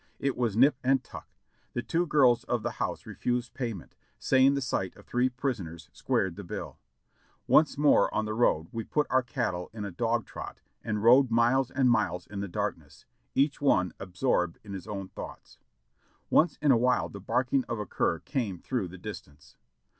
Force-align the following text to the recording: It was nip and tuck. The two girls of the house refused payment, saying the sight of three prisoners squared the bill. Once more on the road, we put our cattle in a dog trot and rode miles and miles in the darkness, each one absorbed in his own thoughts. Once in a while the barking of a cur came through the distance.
It 0.17 0.35
was 0.35 0.57
nip 0.57 0.79
and 0.83 1.03
tuck. 1.03 1.27
The 1.73 1.83
two 1.83 2.07
girls 2.07 2.43
of 2.45 2.63
the 2.63 2.77
house 2.81 3.05
refused 3.05 3.53
payment, 3.53 3.93
saying 4.17 4.55
the 4.55 4.59
sight 4.61 4.95
of 4.95 5.05
three 5.05 5.29
prisoners 5.29 5.91
squared 5.93 6.37
the 6.37 6.43
bill. 6.43 6.79
Once 7.45 7.77
more 7.77 8.11
on 8.11 8.25
the 8.25 8.33
road, 8.33 8.67
we 8.71 8.83
put 8.83 9.05
our 9.11 9.21
cattle 9.21 9.69
in 9.73 9.85
a 9.85 9.91
dog 9.91 10.25
trot 10.25 10.59
and 10.83 11.03
rode 11.03 11.29
miles 11.29 11.69
and 11.69 11.87
miles 11.91 12.25
in 12.25 12.39
the 12.39 12.47
darkness, 12.47 13.05
each 13.35 13.61
one 13.61 13.93
absorbed 13.99 14.57
in 14.63 14.73
his 14.73 14.87
own 14.87 15.07
thoughts. 15.09 15.59
Once 16.31 16.57
in 16.63 16.71
a 16.71 16.77
while 16.77 17.07
the 17.07 17.21
barking 17.21 17.63
of 17.69 17.77
a 17.77 17.85
cur 17.85 18.17
came 18.17 18.57
through 18.57 18.87
the 18.87 18.97
distance. 18.97 19.55